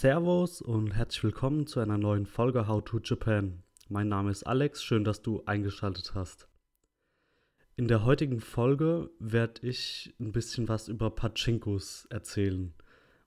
[0.00, 3.64] Servus und herzlich willkommen zu einer neuen Folge How to Japan.
[3.88, 6.46] Mein Name ist Alex, schön, dass du eingeschaltet hast.
[7.74, 12.74] In der heutigen Folge werde ich ein bisschen was über Pachinkos erzählen,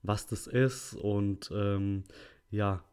[0.01, 2.05] was das ist und ähm,
[2.49, 2.85] ja,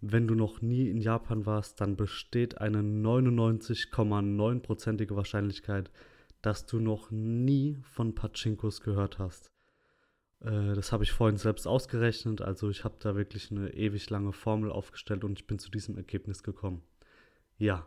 [0.00, 5.90] wenn du noch nie in Japan warst, dann besteht eine 99,9%ige Wahrscheinlichkeit,
[6.40, 9.50] dass du noch nie von Pachinkos gehört hast.
[10.40, 12.42] Äh, das habe ich vorhin selbst ausgerechnet.
[12.42, 15.96] Also ich habe da wirklich eine ewig lange Formel aufgestellt und ich bin zu diesem
[15.96, 16.82] Ergebnis gekommen.
[17.58, 17.86] Ja,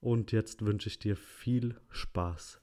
[0.00, 2.59] und jetzt wünsche ich dir viel Spaß.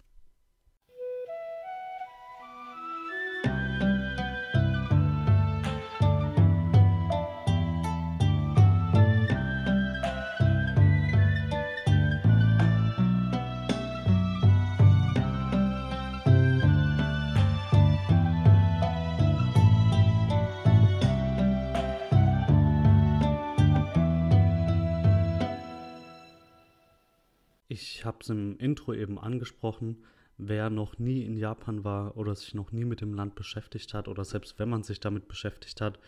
[27.80, 30.04] Ich habe es im Intro eben angesprochen,
[30.40, 34.08] wer noch nie in Japan war oder sich noch nie mit dem Land beschäftigt hat
[34.08, 36.00] oder selbst wenn man sich damit beschäftigt hat,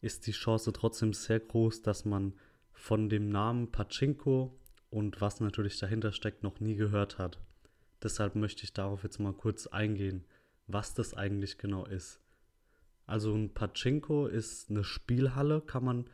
[0.00, 2.32] ist die Chance trotzdem sehr groß, dass man
[2.72, 7.38] von dem Namen Pachinko und was natürlich dahinter steckt, noch nie gehört hat.
[8.02, 10.24] Deshalb möchte ich darauf jetzt mal kurz eingehen,
[10.66, 12.20] was das eigentlich genau ist.
[13.04, 16.10] Also ein Pachinko ist eine Spielhalle, kann man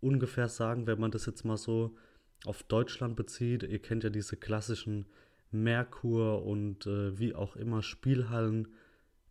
[0.00, 1.98] ungefähr sagen, wenn man das jetzt mal so
[2.46, 3.62] auf Deutschland bezieht.
[3.62, 5.06] Ihr kennt ja diese klassischen
[5.50, 8.68] Merkur und äh, wie auch immer Spielhallen,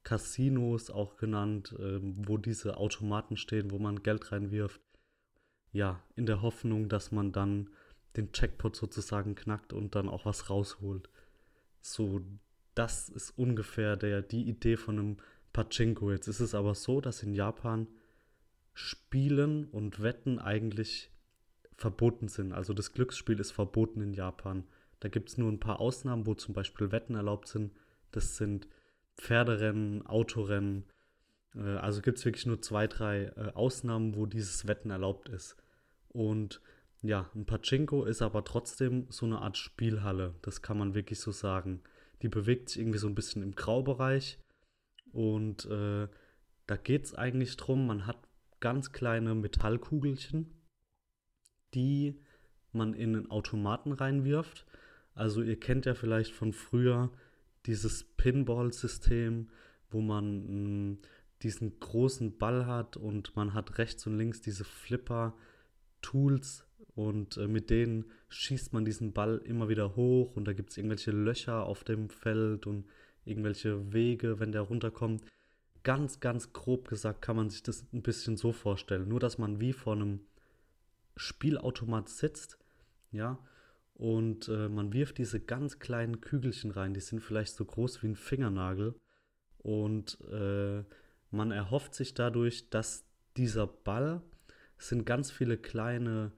[0.04, 4.82] Casinos auch genannt, äh, wo diese Automaten stehen, wo man Geld reinwirft.
[5.72, 7.70] Ja, in der Hoffnung, dass man dann
[8.16, 11.10] den Checkpot sozusagen knackt und dann auch was rausholt.
[11.82, 12.22] So,
[12.76, 15.18] das ist ungefähr der, die Idee von einem
[15.52, 16.12] Pachinko.
[16.12, 17.88] Jetzt ist es aber so, dass in Japan
[18.74, 21.12] Spielen und Wetten eigentlich
[21.78, 22.54] verboten sind.
[22.54, 24.64] Also das Glücksspiel ist verboten in Japan.
[25.00, 27.74] Da gibt es nur ein paar Ausnahmen, wo zum Beispiel Wetten erlaubt sind.
[28.12, 28.68] Das sind
[29.18, 30.86] Pferderennen, Autorennen.
[31.56, 35.58] Äh, also gibt es wirklich nur zwei, drei äh, Ausnahmen, wo dieses Wetten erlaubt ist.
[36.10, 36.62] Und
[37.02, 40.36] ja, ein Pachinko ist aber trotzdem so eine Art Spielhalle.
[40.42, 41.82] Das kann man wirklich so sagen.
[42.22, 44.40] Die bewegt sich irgendwie so ein bisschen im Graubereich.
[45.12, 46.08] Und äh,
[46.66, 48.18] da geht es eigentlich drum, man hat
[48.62, 50.50] ganz kleine Metallkugelchen
[51.74, 52.20] die
[52.72, 54.66] man in einen Automaten reinwirft.
[55.16, 57.12] Also ihr kennt ja vielleicht von früher
[57.66, 59.50] dieses Pinball-System,
[59.90, 60.98] wo man hm,
[61.44, 67.70] diesen großen Ball hat und man hat rechts und links diese Flipper-Tools und äh, mit
[67.70, 71.84] denen schießt man diesen Ball immer wieder hoch und da gibt es irgendwelche Löcher auf
[71.84, 72.86] dem Feld und
[73.26, 75.24] irgendwelche Wege, wenn der runterkommt.
[75.84, 79.08] Ganz, ganz grob gesagt kann man sich das ein bisschen so vorstellen.
[79.08, 80.22] Nur, dass man wie vor einem
[81.16, 82.58] Spielautomat sitzt,
[83.12, 83.40] ja,
[83.94, 88.08] und äh, man wirft diese ganz kleinen Kügelchen rein, die sind vielleicht so groß wie
[88.08, 88.96] ein Fingernagel
[89.60, 90.84] und äh,
[91.32, 93.06] man erhofft sich dadurch, dass
[93.38, 94.22] dieser Ball
[94.78, 96.32] sind ganz viele kleine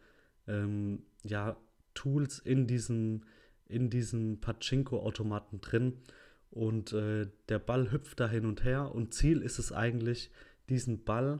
[0.47, 1.57] ähm, ja,
[1.93, 3.23] Tools in diesem,
[3.67, 6.01] in diesem Pachinko-Automaten drin
[6.51, 10.29] und äh, der Ball hüpft da hin und her und Ziel ist es eigentlich,
[10.69, 11.39] diesen Ball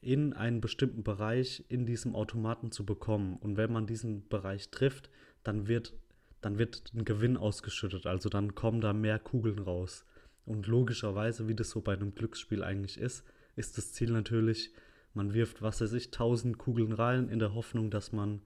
[0.00, 3.36] in einen bestimmten Bereich in diesem Automaten zu bekommen.
[3.36, 5.10] Und wenn man diesen Bereich trifft,
[5.42, 5.94] dann wird,
[6.40, 8.06] dann wird ein Gewinn ausgeschüttet.
[8.06, 10.04] Also dann kommen da mehr Kugeln raus.
[10.44, 13.24] Und logischerweise, wie das so bei einem Glücksspiel eigentlich ist,
[13.56, 14.72] ist das Ziel natürlich,
[15.14, 18.40] man wirft, was weiß ich, 1000 Kugeln rein in der Hoffnung, dass man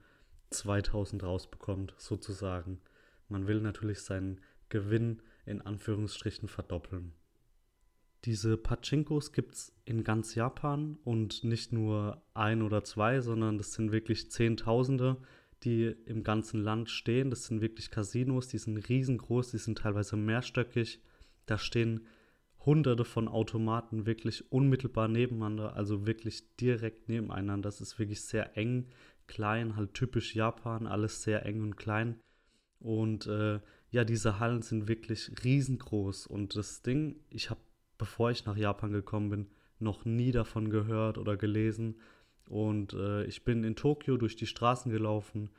[0.50, 2.80] 2000 rausbekommt, sozusagen.
[3.28, 7.12] Man will natürlich seinen Gewinn in Anführungsstrichen verdoppeln.
[8.24, 13.72] Diese Pachinkos gibt es in ganz Japan und nicht nur ein oder zwei, sondern das
[13.72, 15.16] sind wirklich Zehntausende,
[15.64, 17.30] die im ganzen Land stehen.
[17.30, 21.00] Das sind wirklich Casinos, die sind riesengroß, die sind teilweise mehrstöckig.
[21.46, 22.06] Da stehen
[22.64, 27.68] hunderte von Automaten wirklich unmittelbar nebeneinander, also wirklich direkt nebeneinander.
[27.68, 28.86] Das ist wirklich sehr eng,
[29.26, 32.20] klein, halt typisch Japan, alles sehr eng und klein.
[32.78, 33.60] Und äh,
[33.90, 36.26] ja, diese Hallen sind wirklich riesengroß.
[36.26, 37.60] Und das Ding, ich habe
[38.02, 39.46] bevor ich nach Japan gekommen bin,
[39.78, 42.00] noch nie davon gehört oder gelesen.
[42.48, 45.50] Und äh, ich bin in Tokio durch die Straßen gelaufen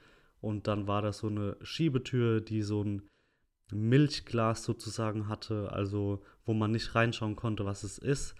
[0.41, 3.03] und dann war das so eine Schiebetür, die so ein
[3.71, 8.35] Milchglas sozusagen hatte, also wo man nicht reinschauen konnte, was es ist.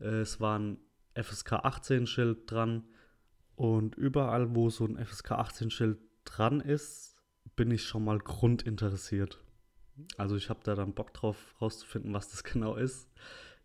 [0.00, 0.76] Äh, es war ein
[1.14, 2.84] FSK 18 Schild dran
[3.56, 7.16] und überall, wo so ein FSK 18 Schild dran ist,
[7.56, 9.42] bin ich schon mal grundinteressiert.
[10.16, 13.08] Also ich habe da dann Bock drauf rauszufinden, was das genau ist.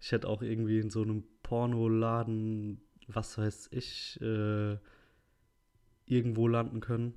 [0.02, 2.81] Ich hätte auch irgendwie in so einem Pornoladen
[3.14, 4.78] was weiß ich, äh,
[6.06, 7.14] irgendwo landen können,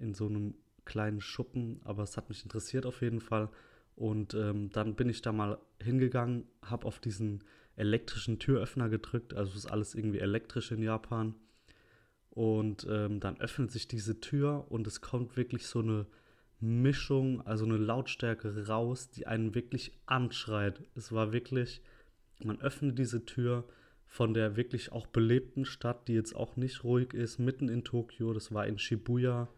[0.00, 0.54] in so einem
[0.84, 3.48] kleinen Schuppen, aber es hat mich interessiert auf jeden Fall.
[3.94, 7.44] Und ähm, dann bin ich da mal hingegangen, habe auf diesen
[7.76, 11.34] elektrischen Türöffner gedrückt, also ist alles irgendwie elektrisch in Japan.
[12.30, 16.06] Und ähm, dann öffnet sich diese Tür und es kommt wirklich so eine
[16.60, 20.82] Mischung, also eine Lautstärke raus, die einen wirklich anschreit.
[20.94, 21.82] Es war wirklich,
[22.42, 23.64] man öffnet diese Tür
[24.06, 28.32] von der wirklich auch belebten Stadt, die jetzt auch nicht ruhig ist, mitten in Tokio.
[28.32, 29.48] Das war in Shibuya.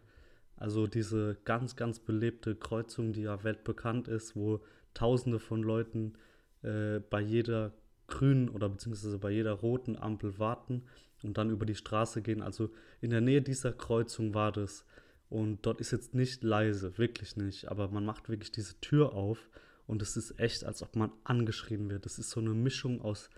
[0.57, 4.61] Also diese ganz, ganz belebte Kreuzung, die ja weltbekannt ist, wo
[4.95, 6.15] Tausende von Leuten
[6.63, 7.73] äh, bei jeder
[8.09, 10.83] grünen oder beziehungsweise bei jeder roten Ampel warten
[11.23, 12.43] und dann über die Straße gehen.
[12.43, 12.71] Also
[13.01, 14.85] in der Nähe dieser Kreuzung war das.
[15.31, 17.69] Und dort ist jetzt nicht leise, wirklich nicht.
[17.69, 19.51] Aber man macht wirklich diese Tür auf
[19.87, 22.07] und es ist echt, als ob man angeschrien wird.
[22.07, 23.31] Es ist so eine Mischung aus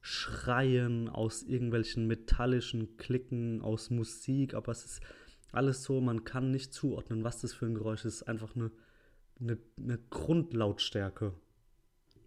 [0.00, 5.00] Schreien, aus irgendwelchen metallischen Klicken, aus Musik, aber es ist
[5.52, 8.22] alles so, man kann nicht zuordnen, was das für ein Geräusch ist.
[8.22, 8.70] Einfach eine,
[9.40, 11.34] eine, eine Grundlautstärke.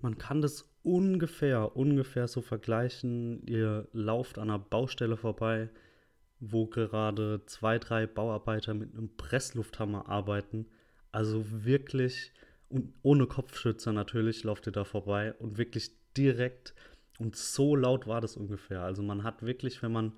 [0.01, 3.41] Man kann das ungefähr, ungefähr so vergleichen.
[3.47, 5.69] Ihr lauft an einer Baustelle vorbei,
[6.51, 10.67] wo gerade zwei, drei Bauarbeiter mit einem Presslufthammer arbeiten.
[11.11, 12.33] Also wirklich,
[12.69, 16.73] und ohne Kopfschützer natürlich, lauft ihr da vorbei und wirklich direkt.
[17.17, 18.81] Und so laut war das ungefähr.
[18.81, 20.13] Also man hat wirklich, wenn man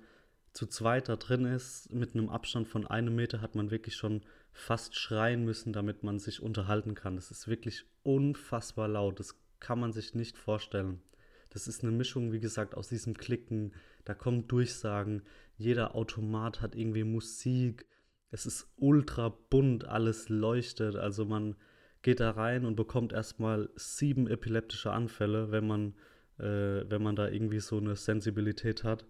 [0.52, 4.22] zu zweit da drin ist, mit einem Abstand von einem Meter, hat man wirklich schon
[4.52, 7.14] fast schreien müssen, damit man sich unterhalten kann.
[7.14, 9.20] Das ist wirklich unfassbar laut.
[9.20, 11.02] Das kann man sich nicht vorstellen.
[11.50, 13.72] Das ist eine Mischung, wie gesagt, aus diesem Klicken,
[14.04, 15.22] da kommen Durchsagen,
[15.56, 17.86] jeder Automat hat irgendwie Musik,
[18.30, 21.56] es ist ultra bunt, alles leuchtet, also man
[22.02, 25.94] geht da rein und bekommt erstmal sieben epileptische Anfälle, wenn man,
[26.38, 29.06] äh, wenn man da irgendwie so eine Sensibilität hat.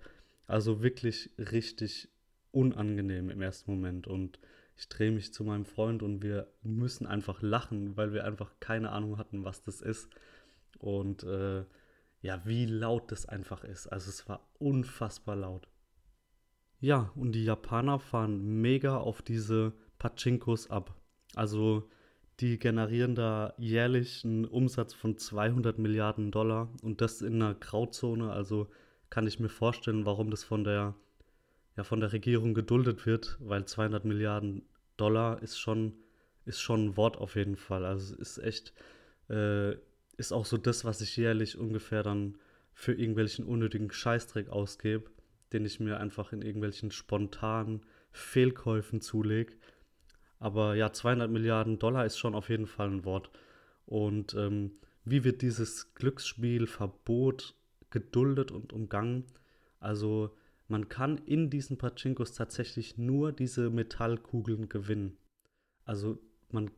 [0.47, 2.09] Also wirklich richtig
[2.53, 4.39] unangenehm im ersten Moment und
[4.77, 8.91] ich drehe mich zu meinem Freund und wir müssen einfach lachen, weil wir einfach keine
[8.91, 10.09] Ahnung hatten, was das ist.
[10.79, 11.65] Und äh,
[12.21, 13.87] ja, wie laut das einfach ist.
[13.87, 15.69] Also es war unfassbar laut.
[16.81, 20.95] Ja, und die Japaner fahren mega auf diese Pachinkos ab.
[21.35, 21.89] Also
[22.41, 28.31] die generieren da jährlich einen Umsatz von 200 Milliarden Dollar und das in einer Grauzone.
[28.31, 28.69] Also
[29.09, 30.95] kann ich mir vorstellen, warum das von der,
[31.77, 34.63] ja, von der Regierung geduldet wird, weil 200 Milliarden
[34.99, 35.95] Dollar ist schon,
[36.45, 37.85] ist schon ein Wort auf jeden Fall.
[37.87, 38.75] Also es ist echt
[39.31, 39.77] äh,
[40.17, 42.39] ist auch so das, was ich jährlich ungefähr dann
[42.73, 45.11] für irgendwelchen unnötigen Scheißdreck ausgebe,
[45.57, 47.81] den ich mir einfach in irgendwelchen spontanen
[48.13, 49.55] Fehlkäufen zulege.
[50.39, 53.31] Aber ja, 200 Milliarden Dollar ist schon auf jeden Fall ein Wort.
[53.87, 54.73] Und ähm,
[55.05, 57.55] wie wird dieses Glücksspielverbot
[57.89, 59.25] geduldet und umgangen?
[59.81, 60.37] Also
[60.69, 65.17] man kann in diesen Pachinkos tatsächlich nur diese Metallkugeln gewinnen.
[65.85, 66.19] Also
[66.51, 66.71] man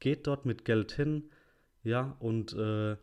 [0.00, 1.30] geht dort mit Geld hin,
[1.82, 2.96] ja, und äh,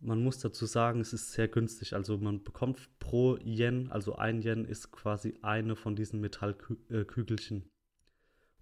[0.00, 1.92] man muss dazu sagen, es ist sehr günstig.
[1.94, 7.70] Also man bekommt pro Yen, also ein Yen ist quasi eine von diesen Metallkügelchen.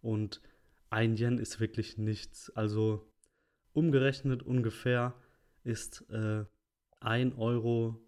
[0.03, 0.41] Und
[0.91, 2.51] ein Yen ist wirklich nichts.
[2.51, 3.09] Also
[3.73, 5.15] umgerechnet ungefähr
[5.63, 6.45] ist äh,
[7.01, 8.01] 1 Euro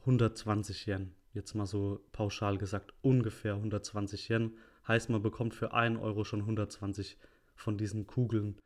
[0.00, 1.14] 120 Yen.
[1.32, 4.56] Jetzt mal so pauschal gesagt, ungefähr 120 Yen.
[4.88, 7.16] Heißt, man bekommt für 1 Euro schon 120
[7.54, 8.58] von diesen Kugeln.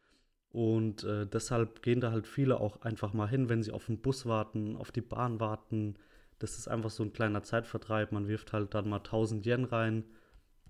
[0.54, 3.98] Und äh, deshalb gehen da halt viele auch einfach mal hin, wenn sie auf den
[3.98, 5.96] Bus warten, auf die Bahn warten.
[6.38, 8.12] Das ist einfach so ein kleiner Zeitvertreib.
[8.12, 10.04] Man wirft halt dann mal 1000 Yen rein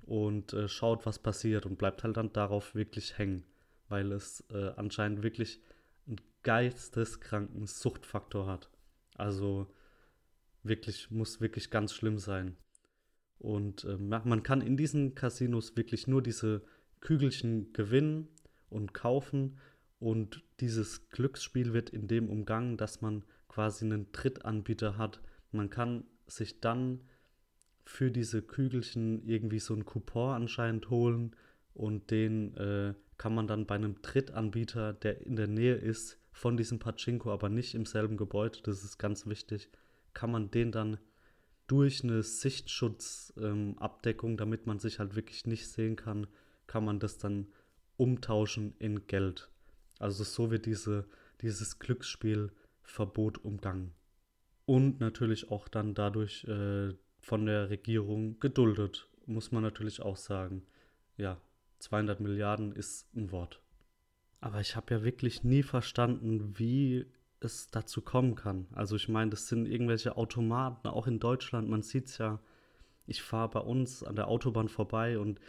[0.00, 3.44] und äh, schaut, was passiert und bleibt halt dann darauf wirklich hängen,
[3.90, 5.60] weil es äh, anscheinend wirklich
[6.06, 8.70] einen geisteskranken Suchtfaktor hat.
[9.18, 9.66] Also
[10.62, 12.56] wirklich, muss wirklich ganz schlimm sein.
[13.38, 16.62] Und äh, man kann in diesen Casinos wirklich nur diese
[17.00, 18.28] Kügelchen gewinnen
[18.70, 19.58] und kaufen
[20.04, 25.22] und dieses Glücksspiel wird in dem umgangen, dass man quasi einen Drittanbieter hat.
[25.50, 27.00] Man kann sich dann
[27.86, 31.34] für diese Kügelchen irgendwie so einen Coupon anscheinend holen
[31.72, 36.58] und den äh, kann man dann bei einem Drittanbieter, der in der Nähe ist, von
[36.58, 39.70] diesem Pachinko, aber nicht im selben Gebäude, das ist ganz wichtig,
[40.12, 40.98] kann man den dann
[41.66, 46.26] durch eine Sichtschutzabdeckung, ähm, damit man sich halt wirklich nicht sehen kann,
[46.66, 47.46] kann man das dann
[47.96, 49.48] umtauschen in Geld.
[49.98, 51.06] Also so wird diese,
[51.40, 53.92] dieses Glücksspielverbot umgangen.
[54.66, 60.62] Und natürlich auch dann dadurch äh, von der Regierung geduldet, muss man natürlich auch sagen.
[61.16, 61.40] Ja,
[61.78, 63.60] 200 Milliarden ist ein Wort.
[64.40, 67.06] Aber ich habe ja wirklich nie verstanden, wie
[67.40, 68.66] es dazu kommen kann.
[68.72, 72.40] Also ich meine, das sind irgendwelche Automaten, auch in Deutschland, man sieht es ja
[73.06, 75.40] Ich fahre bei uns an der Autobahn vorbei und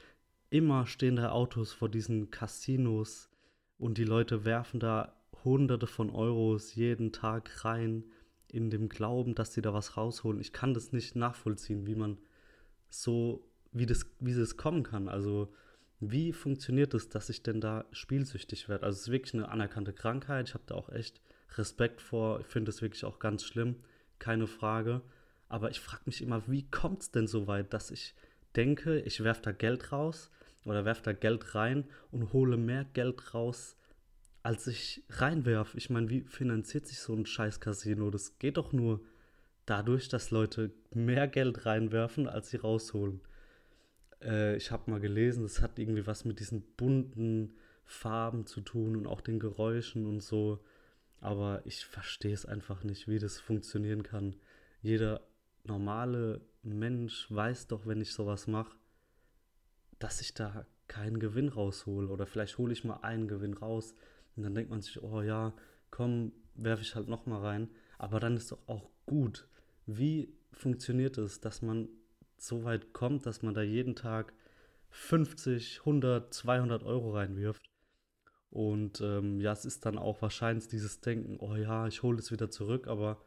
[0.49, 3.29] immer stehen da Autos vor diesen Casinos
[3.77, 5.13] und die Leute werfen da
[5.44, 8.03] Hunderte von Euros jeden Tag rein
[8.48, 10.39] in dem Glauben, dass sie da was rausholen.
[10.39, 12.17] Ich kann das nicht nachvollziehen, wie man
[12.89, 15.08] so, wie das, wie das kommen kann.
[15.08, 15.53] Also
[16.00, 18.86] wie funktioniert es, dass ich denn da spielsüchtig werde?
[18.86, 20.50] Also es ist wirklich eine anerkannte Krankheit.
[20.50, 21.22] Ich habe da auch echt
[21.58, 22.39] Respekt vor.
[22.39, 23.77] Ich finde es wirklich auch ganz schlimm,
[24.20, 25.01] keine Frage.
[25.48, 28.15] Aber ich frage mich immer, wie kommt es denn so weit, dass ich
[28.55, 30.32] denke, ich werfe da Geld raus
[30.65, 33.77] oder werfe da Geld rein und hole mehr Geld raus,
[34.43, 35.77] als ich reinwerfe.
[35.77, 38.10] Ich meine, wie finanziert sich so ein scheiß Casino?
[38.10, 39.01] Das geht doch nur
[39.65, 43.22] dadurch, dass Leute mehr Geld reinwerfen, als sie rausholen.
[44.22, 47.55] Äh, ich habe mal gelesen, das hat irgendwie was mit diesen bunten
[47.86, 50.63] Farben zu tun und auch den Geräuschen und so.
[51.22, 54.36] Aber ich verstehe es einfach nicht, wie das funktionieren kann.
[54.81, 55.22] Jeder
[55.63, 58.75] normale Mensch weiß doch, wenn ich sowas mache,
[60.05, 62.09] dass ich da keinen Gewinn raushole.
[62.09, 63.95] Oder vielleicht hole ich mal einen Gewinn raus
[64.35, 65.51] und dann denkt man sich, oh ja,
[65.89, 67.71] komm, werfe ich halt nochmal rein.
[67.97, 69.47] Aber dann ist doch auch gut.
[69.88, 71.89] Wie funktioniert es, dass man
[72.38, 74.33] so weit kommt, dass man da jeden Tag
[74.91, 77.67] 50, 100, 200 Euro reinwirft?
[78.51, 82.31] Und ähm, ja, es ist dann auch wahrscheinlich dieses Denken, oh ja, ich hole es
[82.31, 83.19] wieder zurück, aber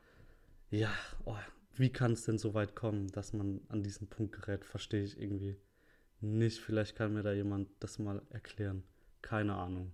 [0.70, 0.92] ja,
[1.24, 1.34] oh,
[1.74, 5.20] wie kann es denn so weit kommen, dass man an diesen Punkt gerät, verstehe ich
[5.20, 5.56] irgendwie
[6.20, 6.58] nicht.
[6.58, 8.82] Vielleicht kann mir da jemand das mal erklären.
[9.22, 9.92] Keine Ahnung.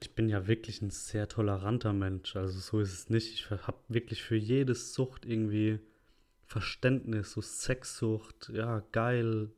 [0.00, 3.34] Ich bin ja wirklich ein sehr toleranter Mensch, also so ist es nicht.
[3.34, 5.78] Ich habe wirklich für jede Sucht irgendwie
[6.44, 9.50] Verständnis, so Sexsucht, ja, geil,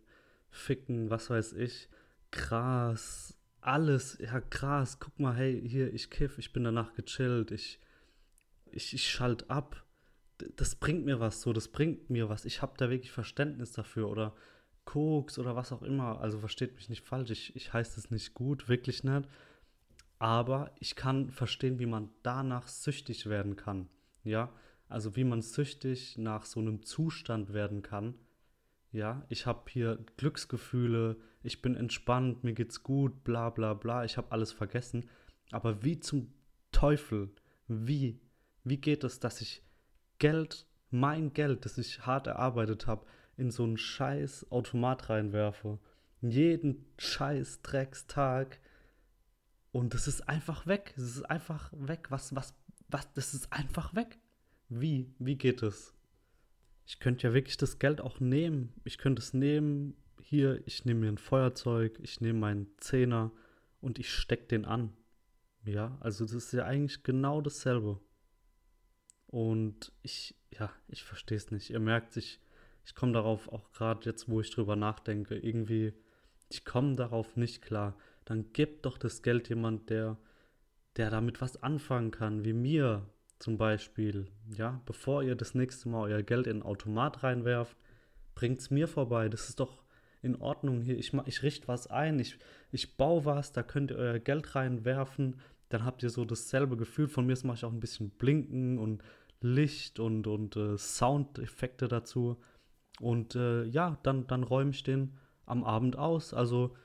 [0.50, 1.88] Ficken, was weiß ich,
[2.30, 7.80] Gras, alles, ja, Gras, guck mal, hey, hier, ich kiff, ich bin danach gechillt, ich,
[8.70, 9.84] ich, ich schalt ab.
[10.56, 12.44] Das bringt mir was, so, das bringt mir was.
[12.44, 14.36] Ich habe da wirklich Verständnis dafür oder
[14.84, 16.20] Koks oder was auch immer.
[16.20, 19.28] Also versteht mich nicht falsch, ich, ich heiße es nicht gut, wirklich nicht.
[20.18, 23.88] Aber ich kann verstehen, wie man danach süchtig werden kann.
[24.22, 24.50] Ja,
[24.88, 28.14] also wie man süchtig nach so einem Zustand werden kann.
[28.92, 34.16] Ja, ich habe hier Glücksgefühle, ich bin entspannt, mir geht's gut, bla bla bla, ich
[34.16, 35.10] habe alles vergessen.
[35.50, 36.32] Aber wie zum
[36.70, 37.30] Teufel,
[37.66, 38.20] wie,
[38.62, 39.62] wie geht es, dass ich
[40.18, 43.04] Geld, mein Geld, das ich hart erarbeitet habe,
[43.36, 45.78] in so einen scheiß Automat reinwerfe?
[46.20, 48.60] Jeden scheiß Dreckstag.
[49.72, 50.94] Und das ist einfach weg.
[50.96, 52.06] Es ist einfach weg.
[52.10, 52.54] Was, was,
[52.88, 54.18] was, das ist einfach weg.
[54.68, 55.12] Wie?
[55.18, 55.94] Wie geht es?
[56.86, 58.72] Ich könnte ja wirklich das Geld auch nehmen.
[58.84, 59.96] Ich könnte es nehmen.
[60.22, 63.30] Hier, ich nehme mir ein Feuerzeug, ich nehme meinen Zehner
[63.80, 64.92] und ich stecke den an.
[65.64, 68.00] Ja, also das ist ja eigentlich genau dasselbe.
[69.26, 71.70] Und ich, ja, ich verstehe es nicht.
[71.70, 72.40] Ihr merkt, ich,
[72.84, 75.92] ich komme darauf auch gerade jetzt, wo ich drüber nachdenke, irgendwie,
[76.48, 77.96] ich komme darauf nicht klar.
[78.24, 80.16] Dann gebt doch das Geld jemand, der,
[80.96, 83.06] der damit was anfangen kann, wie mir,
[83.38, 87.76] zum Beispiel, ja, bevor ihr das nächste Mal euer Geld in den Automat reinwerft,
[88.34, 89.28] bringt es mir vorbei.
[89.28, 89.82] Das ist doch
[90.22, 90.98] in Ordnung hier.
[90.98, 92.38] Ich, ich richte was ein, ich,
[92.72, 95.40] ich baue was, da könnt ihr euer Geld reinwerfen.
[95.68, 97.08] Dann habt ihr so dasselbe Gefühl.
[97.08, 99.02] Von mir mache ich auch ein bisschen Blinken und
[99.40, 102.38] Licht und, und äh, Soundeffekte dazu.
[103.00, 106.32] Und äh, ja, dann, dann räume ich den am Abend aus.
[106.32, 106.76] Also,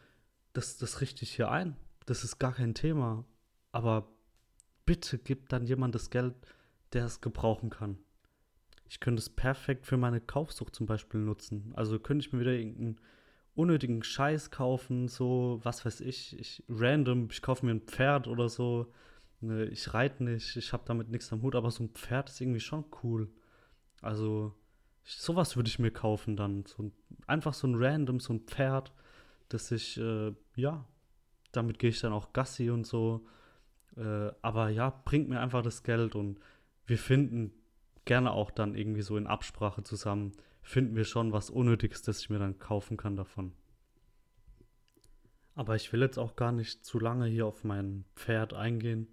[0.54, 1.76] das, das richte ich hier ein.
[2.06, 3.26] Das ist gar kein Thema.
[3.72, 4.10] Aber
[4.86, 6.34] bitte gib dann jemand das Geld,
[6.94, 8.00] der es gebrauchen kann.
[8.88, 11.72] Ich könnte es perfekt für meine Kaufsucht zum Beispiel nutzen.
[11.76, 13.00] Also könnte ich mir wieder irgendeinen
[13.54, 18.50] unnötigen Scheiß kaufen, so, was weiß ich, ich random, ich kaufe mir ein Pferd oder
[18.50, 18.92] so.
[19.42, 22.42] Ne, ich reite nicht, ich habe damit nichts am Hut, aber so ein Pferd ist
[22.42, 23.30] irgendwie schon cool.
[24.02, 24.56] Also,
[25.04, 26.66] sowas würde ich mir kaufen dann.
[26.66, 26.92] So,
[27.28, 28.94] einfach so ein random, so ein Pferd,
[29.50, 30.86] das ich, äh, ja,
[31.52, 33.26] damit gehe ich dann auch Gassi und so.
[33.98, 36.40] Äh, aber ja, bringt mir einfach das Geld und
[36.86, 37.52] wir finden
[38.06, 42.30] gerne auch dann irgendwie so in Absprache zusammen, finden wir schon was Unnötiges, das ich
[42.30, 43.54] mir dann kaufen kann davon.
[45.56, 49.08] Aber ich will jetzt auch gar nicht zu lange hier auf mein Pferd eingehen.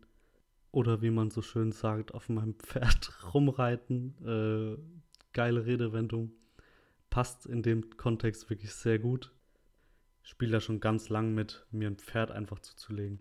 [0.70, 4.14] Oder wie man so schön sagt, auf meinem Pferd rumreiten.
[4.24, 4.95] Äh,
[5.36, 6.32] geile Redewendung.
[7.10, 9.32] Passt in dem Kontext wirklich sehr gut.
[10.24, 13.20] Ich spiele da schon ganz lang mit, mir ein Pferd einfach zuzulegen.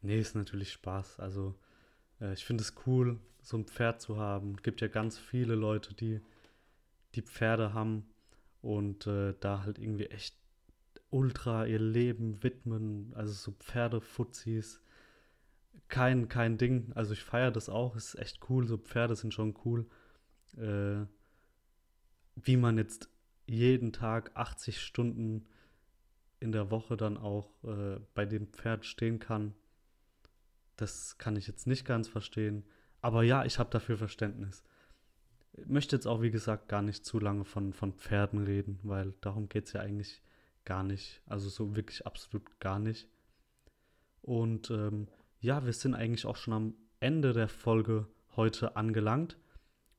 [0.00, 1.18] Nee, ist natürlich Spaß.
[1.18, 1.58] Also
[2.20, 4.54] äh, ich finde es cool, so ein Pferd zu haben.
[4.54, 6.20] Es gibt ja ganz viele Leute, die
[7.16, 8.08] die Pferde haben
[8.62, 10.36] und äh, da halt irgendwie echt
[11.10, 13.12] ultra ihr Leben widmen.
[13.16, 14.80] Also so Pferdefuzis.
[15.88, 16.92] Kein, kein Ding.
[16.94, 17.96] Also ich feiere das auch.
[17.96, 18.68] Ist echt cool.
[18.68, 19.86] So Pferde sind schon cool.
[20.56, 21.06] Äh,
[22.44, 23.08] wie man jetzt
[23.46, 25.46] jeden Tag 80 Stunden
[26.40, 29.54] in der Woche dann auch äh, bei dem Pferd stehen kann.
[30.76, 32.64] Das kann ich jetzt nicht ganz verstehen.
[33.00, 34.62] Aber ja, ich habe dafür Verständnis.
[35.52, 39.14] Ich möchte jetzt auch, wie gesagt, gar nicht zu lange von, von Pferden reden, weil
[39.20, 40.22] darum geht es ja eigentlich
[40.64, 41.22] gar nicht.
[41.26, 43.08] Also so wirklich absolut gar nicht.
[44.22, 45.08] Und ähm,
[45.40, 49.36] ja, wir sind eigentlich auch schon am Ende der Folge heute angelangt.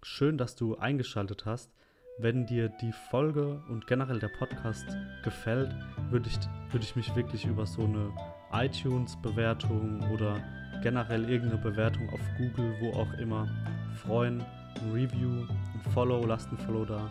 [0.04, 1.74] Schön, dass du eingeschaltet hast.
[2.22, 4.86] Wenn dir die Folge und generell der Podcast
[5.24, 5.74] gefällt,
[6.10, 6.38] würde ich,
[6.70, 8.12] würd ich mich wirklich über so eine
[8.52, 10.36] iTunes-Bewertung oder
[10.84, 13.48] generell irgendeine Bewertung auf Google, wo auch immer,
[13.96, 14.42] freuen.
[14.82, 17.10] Ein Review, ein Follow, lasst ein Follow da,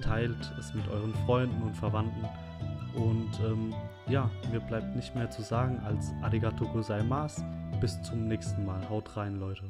[0.00, 2.24] teilt es mit euren Freunden und Verwandten.
[2.94, 3.74] Und ähm,
[4.08, 7.42] ja, mir bleibt nicht mehr zu sagen als Arigato gozaimasu.
[7.80, 8.88] Bis zum nächsten Mal.
[8.88, 9.64] Haut rein, Leute.